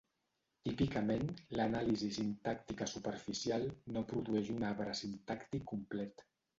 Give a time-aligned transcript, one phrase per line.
[0.69, 1.29] Típicament,
[1.59, 6.31] l'anàlisi sintàctica superficial no produeix un arbre sintàctic complet.